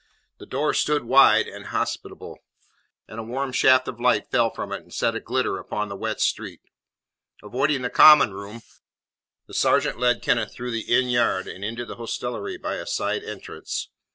[0.39, 2.39] The door stood wide and hospitable,
[3.07, 5.95] and a warm shaft of light fell from it and set a glitter upon the
[5.95, 6.59] wet street.
[7.43, 8.63] Avoiding the common room,
[9.45, 13.23] the sergeant led Kenneth through the inn yard, and into the hostelry by a side
[13.23, 13.89] entrance.